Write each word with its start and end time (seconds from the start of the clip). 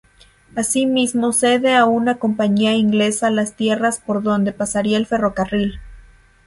Asimismo, 0.55 1.31
cede 1.31 1.75
a 1.75 1.85
una 1.85 2.17
compañía 2.17 2.73
inglesa 2.73 3.29
las 3.29 3.53
tierras 3.55 3.99
por 3.99 4.23
donde 4.23 4.51
pasaría 4.51 4.97
el 4.97 5.05
ferrocarril. 5.05 5.79